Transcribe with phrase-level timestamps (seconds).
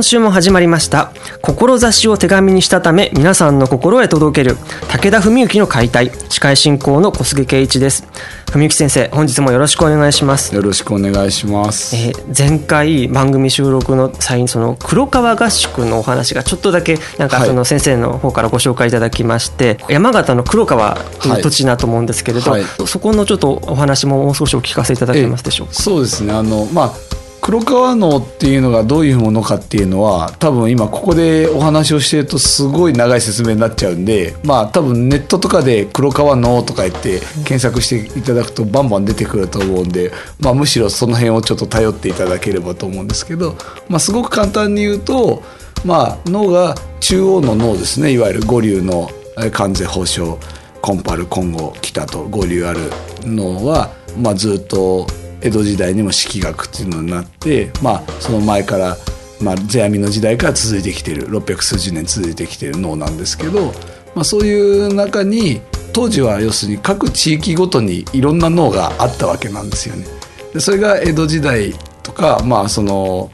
[0.00, 1.12] 今週も始まりました。
[1.42, 4.56] 志を手紙にしたため皆さんの心へ届ける
[4.88, 8.08] 武田文幸の解体司会進行の小菅圭一です。
[8.50, 10.54] 文幸先生本日もよろしくお願いします。
[10.54, 17.48] よろしくお願いします、えー前回番組収録の際にその黒川合宿のお話がちょっとだけなんかはい。
[17.48, 22.62] その先生の方からご紹介いただきまして、山形の黒川という土地だと思うんですけれど、はい。
[22.86, 26.32] そこのちょっとお話ももう少しお聞かせいただけますでしょうか、そうですね。
[26.32, 27.19] あのまあ
[27.50, 43.56] 黒川能っていうのがどういうものかっていうのは多分今ここでお話をしてるとすごい長い説明になっちゃうんでまあ多分ネットとかで黒川能とか言って検索していただくとバンバン出てくると思うんで、まあ、むしろその辺をちょっと頼っていただければと思うんですけど、
[43.88, 45.42] まあ、すごく簡単に言うと、
[45.84, 48.12] まあ、脳が中央の脳ですね。
[48.12, 49.10] いわゆる五流の
[49.50, 50.38] 関税宝生
[50.80, 52.92] コンパル今後北と五流ある
[53.24, 55.08] のは、まあ、ずっと
[55.42, 58.96] 江戸時代にも式学っていうのになって、まあ、その前から、
[59.40, 63.72] まあ、世阿弥の時代から続いてきてる600数十年続いてきてる能なんですけど、
[64.14, 65.60] まあ、そういう中に
[65.92, 70.06] 当時は要するに各地域ごとにいろんな能があったわけなんですよね。
[70.52, 73.30] でそれが江戸時代とか、まあその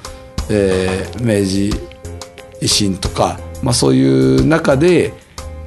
[0.49, 1.71] えー明治
[2.61, 5.13] 維新とか、まあ、そういう中で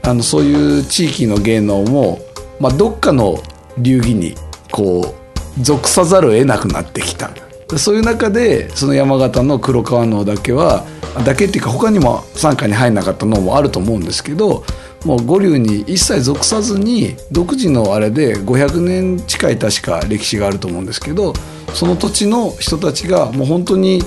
[0.03, 2.19] あのそういう地域の芸能も、
[2.59, 3.37] まあ、どっかの
[3.77, 4.35] 流儀に
[4.71, 5.18] こう
[5.61, 7.29] 属さざるを得なくなってきた
[7.77, 10.85] そういう中でその山形の黒川能だけは
[11.25, 14.63] だけっていうか他にも傘下に入んなかった能もあると思うんですけど
[15.05, 21.33] もう五流に一切属さずに独自のあれで500年近い確か歴史があると思うんですけど
[21.73, 24.01] その土地の人たちがもう本当に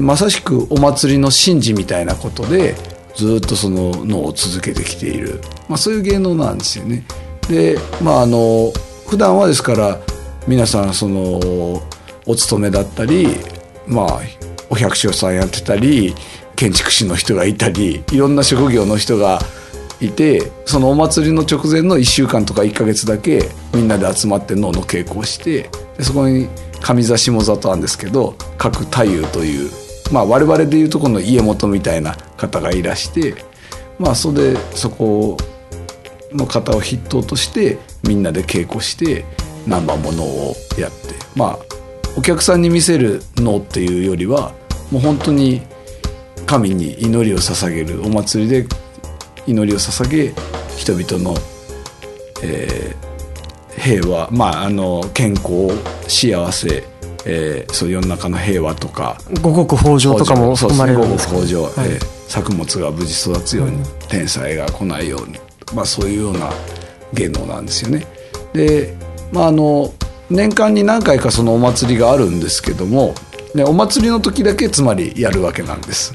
[0.00, 2.74] まさしくお祭りの神事みたいなことで
[3.14, 7.04] ずっとその能を続けてきている、まあ、そういう芸能なんですよね。
[7.48, 8.72] でまああの
[9.06, 10.00] 普段はですから
[10.46, 11.40] 皆さんその
[12.26, 13.28] お勤めだったり
[13.86, 14.20] まあ
[14.70, 16.14] お百姓さんやってたり
[16.56, 19.40] 建築士の人がいたりいろんな職業の人が
[20.00, 25.70] いてそのお祭りの直前の1週間とか1ヶ月だけみんなで集まって能の稽古をして
[26.00, 26.48] そこに
[26.80, 29.70] 上座下座とあるんですけど各太夫という、
[30.10, 33.44] まあ、我々でいうとこの家元みたいな方がいらして
[33.98, 35.36] まあそれでそこ
[36.32, 39.24] の方を筆頭としてみんなで稽古して
[39.66, 41.14] 何番も能をやって。
[41.34, 41.58] まあ
[42.16, 44.52] お客さんに見せる能っていうよりは
[44.90, 45.62] もう本当に
[46.46, 48.66] 神に祈りを捧げるお祭りで
[49.46, 50.32] 祈りを捧げ
[50.76, 51.34] 人々の、
[52.42, 53.12] えー
[53.80, 55.68] 平和まああの健康
[56.06, 56.84] 幸せ、
[57.24, 61.34] えーそう世の中の平和とか五穀豊穣とかも含まれるんですか？
[61.34, 65.38] そうそう五穀豊穣、はいえー作物が無事育つように、天災が来ないように、
[65.74, 66.50] まあ、そういうような
[67.12, 68.06] 芸能なんですよね。
[68.54, 68.94] で、
[69.32, 69.92] まあ、あの
[70.30, 73.14] 年間に何回かそのお祭りがあるんですけども、
[73.54, 76.14] ね、お祭りの時だけつまりやるわけなんです。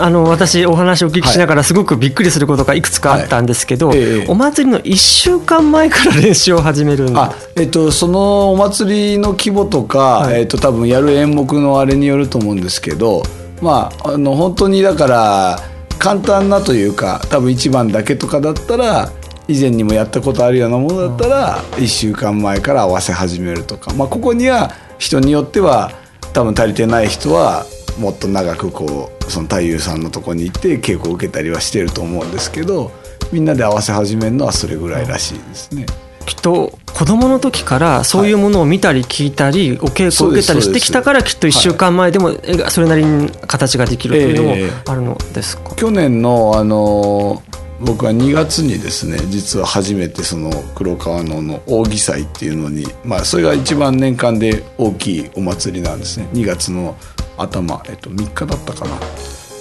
[0.00, 3.98] あの私お話をお聞きしながらすごくびっくりすることがいくつかあったんですけど、はい。
[3.98, 10.42] ええお祭りの1週間前から練習を始めるんであえっと、そのお祭りの規模とか、はい。
[10.42, 13.24] えっと、多分やる演目のあれによると思うんですけど、
[13.60, 15.58] まあ、あの本当にだから
[15.98, 19.10] 簡単なというか多分一番だけとかだったら
[19.48, 25.90] 以前にもやったことあるようなものだったら1週間前から合わせ始めるとか、まあ、ここには人によっては
[26.34, 27.64] 多分足りてない人は
[27.98, 32.92] もっと長くこうその太夫さんのとこに行って稽古を受けたりはしてると思うんですけど
[33.32, 35.86] みんなで合わせ始めるのはそれぐらいらしいですね。
[36.26, 44.70] きっと子供の時からそういうものを見たり聞いたり、お稽古を受けたりしてきたからきっと1週間前でもえそれなりに形ができるというのもええ。
[44.86, 47.42] あるのですか、去年のあの
[47.80, 56.28] 僕は2月にですね実は初めてその黒川能の扇祭っていうのにまあそれが一番年間で大きいお祭りなんですね。
[56.32, 56.96] 2月の
[57.36, 58.98] 頭、えっと、3日だったかな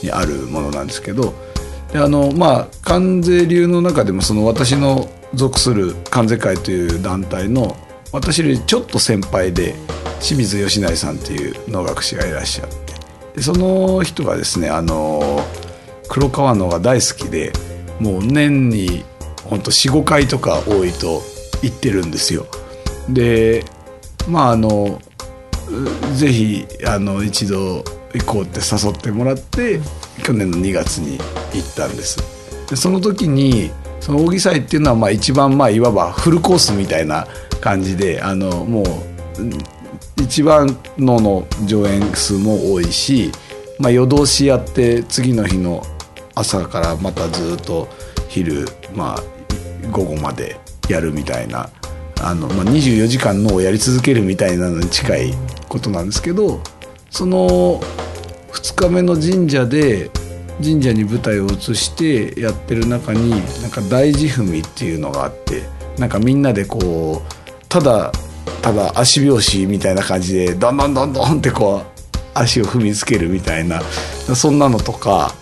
[0.02, 1.34] にあるものなんですけど
[1.92, 7.76] であのまあ関税流の中でもその私の属する関税会という団体の
[8.12, 9.76] 私よりちょっと先輩で
[10.20, 12.76] 清水義成さんっていう能楽師がいらっしゃって
[13.36, 15.46] でその人がですねあの
[16.10, 17.52] 黒川能が大好きで
[18.00, 19.04] もう年に
[19.44, 21.22] ほんと45回とか多いと
[21.62, 22.46] 行ってるんですよ。
[23.10, 23.64] で
[24.28, 25.02] まああの
[26.16, 27.84] ぜひあの一度
[28.14, 29.80] 行こうって誘ってもらって
[30.24, 31.18] 去年の2月に
[31.54, 32.18] 行ったんです
[32.70, 37.28] でその時にその扇祭っていうのはまあ一番まあいわばフルコースみたいな
[37.62, 38.86] 感じであのもう
[40.22, 40.68] 一番
[40.98, 43.32] のの上演数も多いし、
[43.80, 45.84] まあ、夜通しやって次の日の
[46.40, 47.88] 朝からまたずっと
[48.30, 49.24] 昼、まあ、
[49.92, 50.58] 午後まで
[50.90, 51.70] やるみたいな
[52.22, 55.34] あの、まあ、24時間のをやり続けるみたいなのに近い
[55.68, 56.62] ことなんですけど
[57.10, 57.80] その
[58.52, 60.10] 2日目の神社で
[60.64, 63.32] 神社に舞台を移してやってる中に
[63.62, 65.64] なんか大地踏みっていうのがあって
[66.00, 68.12] なんかみんなでこうただ
[68.62, 73.82] ただ足拍子みたいな感じでどんどんどんどんってこう足を踏みつけるみたいな
[74.36, 75.34] そんなのとか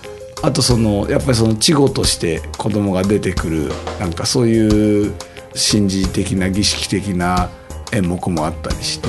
[0.41, 5.13] あとそのやっぱりその稚語として子供が出てくるなんかそういう
[5.53, 7.49] 神事的な儀式的な
[7.93, 9.07] 演目もあったりして、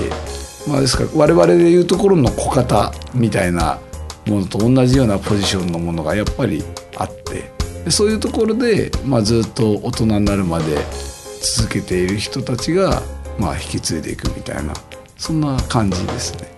[0.70, 3.80] まあ、ですから我々でいうところの小型みたいな
[4.26, 6.62] ものと同じようなポジションのものがやっぱり
[6.96, 7.50] あって
[7.84, 10.76] でそういうところで、まあ、ずっと大人になるまで
[11.40, 13.02] 続けている人たちが、
[13.38, 14.74] まあ、引き継いでいくみたいな
[15.16, 16.50] そんな感じですね。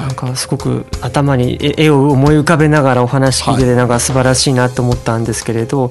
[0.00, 5.90] なんかすごく頭に絵を思い浮かべながらお話聞いててなんか素晴らしいなと思ったんですけれど、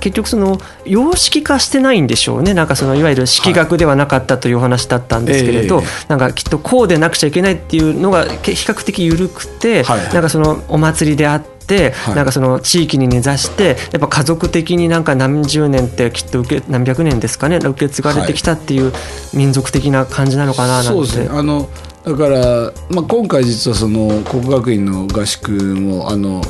[0.00, 2.54] 結局その様式化してないんでしょうね。
[2.54, 10.14] なんかそのいわゆる式学ではなかったというお話だったんですけれど、なんかきっとこうでなくちゃいけないっていうのが比較的緩くて、はい。
[10.14, 11.58] なんかそのお祭りであって。
[11.68, 18.90] はい、なんかその地域に根ざしてやっぱ家族的になんか何十年ってきっと受け何百年ですかね受け継がれてきたっていう
[19.34, 20.88] 民族的な感じなのかななんて。
[20.88, 21.28] そうですね。
[21.30, 21.68] あの
[22.04, 26.42] だから、まあ、今回実はその国学院の合宿もあの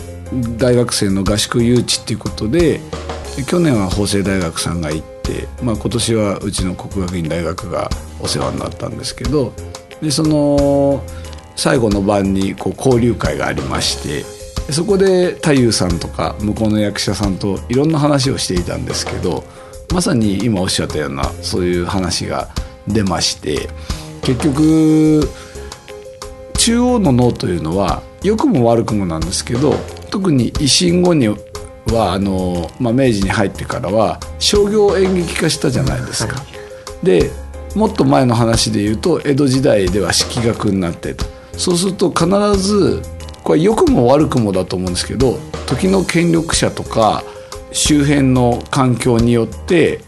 [0.57, 2.81] 大学生の合宿誘致っていうことで
[3.47, 7.89] 去年は法政大学さんが行って、まあ、今年はうちの国学院大学が
[8.21, 9.53] お世話になったんですけど
[10.01, 11.03] でその
[11.57, 14.25] 最後の晩にこう交流会がありまして
[14.73, 19.45] そこで太夫さんとか向こうの役者さんといろんな話をしていたんですけど
[19.93, 22.49] まさに今おっしゃったようなそういう話が
[22.87, 23.69] 出まして
[24.23, 25.29] 結局
[26.59, 29.75] 中央の脳というのは良くも悪くもなんですけど
[30.11, 36.37] 特に維新後にはあの、まあ、明治に入ってからは商業演劇化したじゃないですか。
[36.37, 36.43] は
[37.03, 37.31] い、で
[37.75, 42.27] もっと前の話で言うと江戸時代では式学になってとそうすると必
[42.57, 43.03] ず
[43.45, 47.23] これ良くも悪くもだと思うんですけど時の権力者とか
[47.73, 50.01] 周辺の環境によって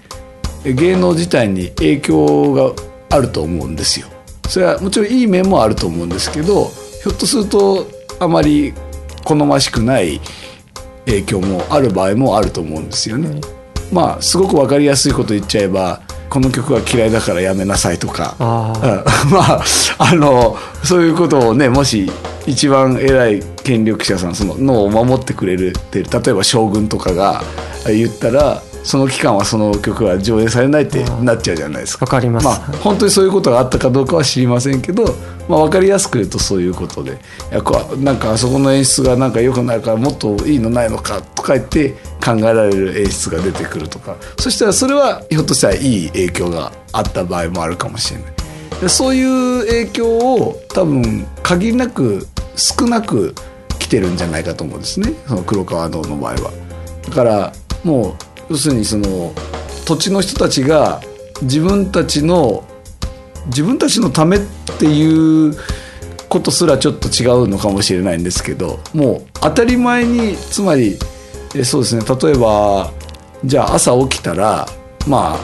[0.65, 2.73] 芸能自体に影響が
[3.11, 4.07] あると思うんですよ。
[4.49, 6.71] それはもちろんいい面もあると思うんですけど
[7.03, 7.87] ひょっとすると
[8.19, 8.75] あまり
[9.25, 10.21] 好ましくない
[11.07, 13.41] 影響もある場合もあると思うんですよね。
[13.93, 19.65] まあすごく分かりやすいこと言っちゃえばこの曲は嫌いだからやめなさいとかあ、うん、 まあ
[19.99, 22.11] あのそういうことをねもし
[22.47, 27.43] 一番偉い権力者さんその脳を守ってくれるって例えば将軍とかが
[27.87, 32.07] 言ったらその期間はその曲は上映されないってなっちゃうじゃないですか。
[32.07, 32.45] わかります。
[32.45, 35.05] まあ本当にそういうことがあったかどうかは知りませんけど、
[35.49, 37.13] まあわかりやすく言うとそういうことで、
[37.51, 41.91] いやこうなんかあそこの演出がなんか良くないからもっといいのないのかとか言って
[42.25, 48.33] 考えられる演出が出てくるとか、そしたらそれはひょっとしたらいい影響があった場合もあるかもしれない。
[48.81, 53.35] でそういう影響を多分限りなく少なく
[53.79, 55.13] 来てるんじゃないかと思うんですね。
[55.27, 56.51] その黒川堂の場合は。
[57.07, 57.53] だから
[57.85, 58.15] もう
[58.51, 59.33] 要するにその
[59.87, 61.01] 土地の人たちが
[61.43, 62.65] 自分たちの
[63.47, 64.41] 自分たちのためっ
[64.79, 65.55] ていう
[66.29, 70.99] ことすらちょっと違うのかもしれないんですけどもう当たり前につまり
[71.55, 72.93] えそうですね例えば
[73.45, 74.67] じゃあ朝起きたら
[75.07, 75.39] まあ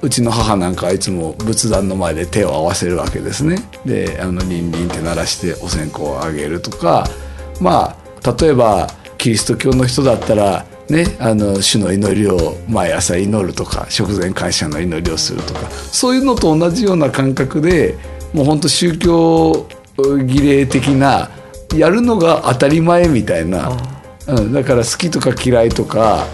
[0.00, 3.58] うちの母なんかはいつも仏壇の前で手を合わせるわけですね。
[3.84, 7.08] であのリンリンって鳴らしてお線香をあげるとか
[7.60, 17.96] まあ例えばキリスト教の人だったらね、あの主の祈りを毎朝祈るとか食前感謝の祈りをするとかそういうのと同じような感覚で
[18.32, 19.66] もう本当宗教
[20.26, 21.30] 儀礼的な
[21.74, 23.76] やるのが当たり前みたいな、
[24.28, 26.26] うん、だから好きとか嫌いとか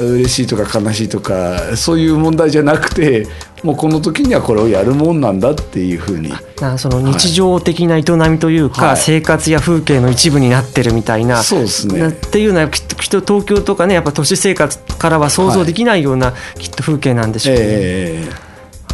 [0.00, 3.26] 嬉しいとか悲しいとかそういう問題じゃなくて
[3.62, 6.32] もうこの時にはこれをやるもんなんだっていうふうに。
[6.78, 12.08] その日常的な営みというか、はい、生活や風景の一部になってるみたいな、そうですね。
[12.08, 17.62] っていうのはきっときっと東京とかねやっぱ都市生活からは想像できないような、きっと風景なんでしょうね。
[17.62, 18.48] えー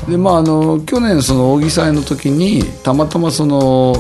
[0.09, 3.95] でまああの去年その扇祭の時にたまたまその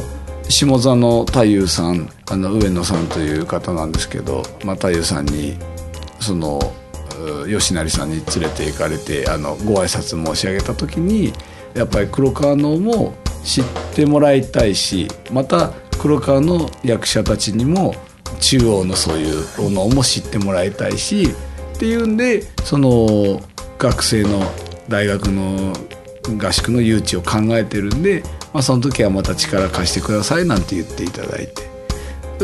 [0.48, 5.56] 下座の太夫さんあの上野さんという方なんですけど、まあ、太夫さんに
[6.20, 6.83] そのう
[7.46, 11.32] 吉成さんに連れて行かれてあのご挨拶申し上げた時に
[11.74, 17.94] やっぱり黒川能も知ってもらいたいしまた黒川の役者たちにも
[18.40, 21.28] 中央のそういうお能も知ってもらいたいし
[21.74, 23.40] っていうんでその
[23.78, 24.42] 学生の
[24.88, 25.72] 大学の
[26.38, 31.74] 合宿の誘致を考えてるんで、まあ、その時はまた力貸してくださいなんて言っていただいて。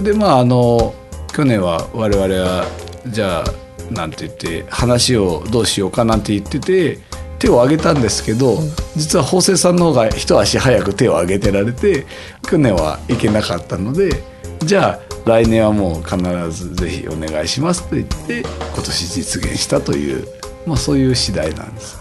[0.01, 0.95] でまああの
[1.33, 2.65] 去年は我々は
[3.09, 3.45] じゃあ
[3.91, 6.99] なんて言って話をどうしようかなんて言ってて
[7.39, 8.59] 手を挙げたんですけど、
[8.97, 12.07] 実は法政さんの方が一足早く手を挙げてられて
[12.49, 14.23] 去年は行けなかったので
[14.61, 16.19] じゃあ来年はもう必
[16.51, 20.27] ずぜひお願いしますと言って今年実現したという、
[20.67, 21.99] まあ、そういう次第なんです。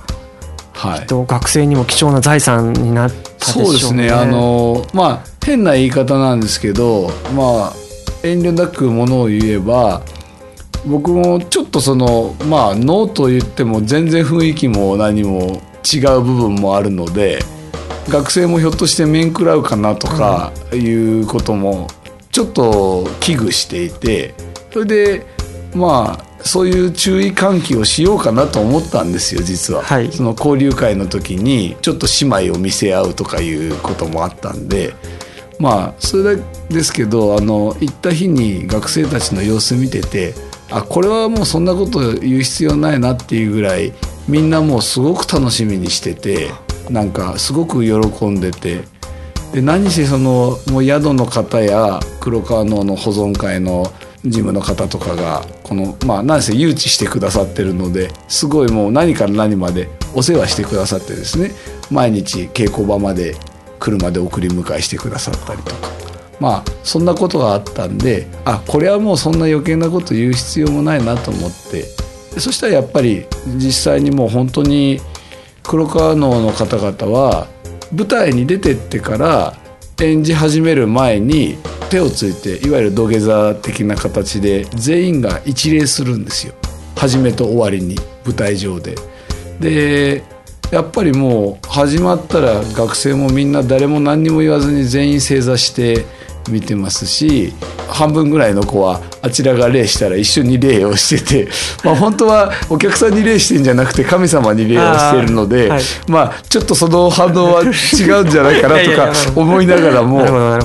[0.74, 3.66] はい、と学生にも貴重な財産になったでしょうね。
[3.66, 7.74] そうですねあのまあ変な言い方なんですけどまあ
[8.24, 10.02] 遠慮なくものを言えば
[10.86, 17.40] 僕もちょっとそのまあノーと言っても全然雰囲気も何も違う部分もあるので
[18.10, 21.88] 学生もひょっとして面食らうかなとかいうことも
[22.32, 24.34] ちょっと危惧していて
[24.72, 25.26] それで
[25.76, 30.12] まあそういう注意喚起をしようかなと思ったんですよ実は、はい。
[30.12, 34.94] その交流会の時にちょっと姉妹を見せ合うとかいうこともあったんで
[35.60, 36.38] まあそれ
[36.70, 40.34] ですけどあの行った日に学生たちの様子見てて
[40.72, 43.94] あこれはもうそんなこと言う必要ないなっていうぐらい
[44.28, 46.52] みんなもうすごく楽しみにしてて
[46.90, 48.82] なんかすごく喜んでて
[49.54, 53.92] で何せそのもう宿の方や黒川能の保存会の
[54.24, 61.52] 事務の方とかがこのまあ何せ誘致してくださってるのですごいもう何から何までお世話してくださってですね
[61.90, 63.36] 毎日稽古場まで
[63.80, 66.09] 車で送り迎えしてくださったりとか。
[66.40, 71.86] まあそんなことがあったんであこれはもうそんな余計なこと言う必要もないなと思って
[72.40, 73.26] そしたらやっぱり
[73.58, 75.02] 実際にもう本当に
[75.64, 77.48] 黒川能の方々は
[77.92, 79.54] 舞台に出てってから
[80.02, 81.58] 演じ始める前に
[81.90, 86.54] 手をついていわゆる土下座的な形で全員が一礼するんですよ
[86.96, 88.96] 始めと終わりに舞台上で。
[89.60, 90.24] で
[90.72, 96.06] やっぱりもう始まったら学生もみんな誰も何にも言わずに全員正座して
[96.50, 97.54] 見てますし
[97.88, 101.52] 半分ぐらいの子はあちらが礼したら一緒に礼をしてて、
[101.84, 105.82] まあ、本当はお客さんに礼してんじゃなくて神様に礼をしてるので、はい。
[106.08, 110.20] まあちょっとその反応は違うんじゃないかなとか思いながらも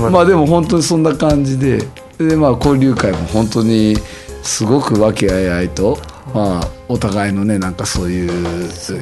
[0.09, 1.79] まあでも本当にそんな感じで
[2.17, 3.97] で、まあ、交流会も本当に
[4.43, 5.97] すごく和気あいあいと、
[6.33, 8.27] まあ、お互いのねなんかそうい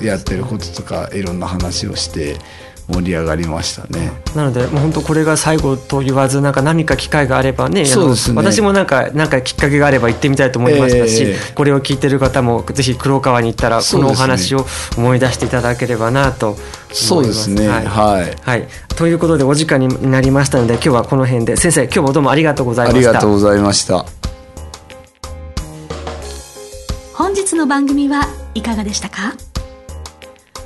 [0.02, 2.38] うやってることとかいろんな話をして
[2.92, 4.12] 盛り上がりましたね。
[4.36, 8.38] なのでもう本当これが最後と言わずなんか何か機会があればねあのそうですね。
[8.38, 11.54] 私もなんかなんかきっかけがあれば行ってみたいと思いましたし、ええ。
[11.56, 14.66] これを聞いてる方もぜひ黒川に行ったらこのお話を
[14.98, 17.08] 思い出していただければなと思います。
[17.08, 17.68] そうですね。
[17.68, 17.86] はい。
[17.86, 18.38] はい。
[18.42, 21.56] はい、ということでお時間になりましたので今日はこの辺で。
[21.56, 23.10] 先生今日もどうもありがとうございあました。
[23.10, 24.06] りがとうございました。
[27.14, 29.34] 本日の番組はいかがでしたか？